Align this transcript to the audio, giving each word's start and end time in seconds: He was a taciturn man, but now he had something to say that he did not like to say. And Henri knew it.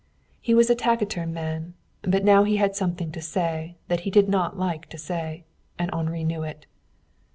He 0.39 0.55
was 0.55 0.71
a 0.71 0.75
taciturn 0.75 1.31
man, 1.31 1.75
but 2.01 2.25
now 2.25 2.43
he 2.43 2.57
had 2.57 2.75
something 2.75 3.11
to 3.11 3.21
say 3.21 3.77
that 3.87 3.99
he 3.99 4.09
did 4.09 4.27
not 4.27 4.57
like 4.57 4.89
to 4.89 4.97
say. 4.97 5.45
And 5.77 5.93
Henri 5.93 6.23
knew 6.23 6.41
it. 6.41 6.65